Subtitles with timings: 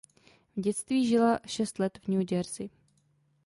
[0.57, 2.69] V dětství žila šest let v New Jersey.